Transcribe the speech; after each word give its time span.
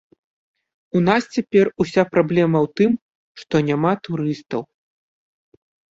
У 0.99 1.01
нас 1.09 1.21
цяпер 1.35 1.65
уся 1.85 2.03
праблема 2.13 2.57
ў 2.65 2.71
тым, 2.79 2.91
што 3.43 3.55
няма 3.69 3.91
турыстаў. 4.09 4.61